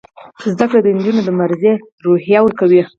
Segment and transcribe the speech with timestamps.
[0.51, 1.71] زده کړه نجونو ته د مبارزې
[2.05, 2.81] روحیه ورکوي.